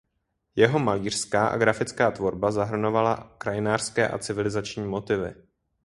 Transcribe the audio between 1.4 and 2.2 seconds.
a grafická